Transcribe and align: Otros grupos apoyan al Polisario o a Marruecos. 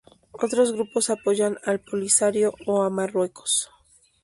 Otros 0.31 0.71
grupos 0.73 1.11
apoyan 1.11 1.59
al 1.63 1.79
Polisario 1.79 2.55
o 2.65 2.81
a 2.81 2.89
Marruecos. 2.89 3.69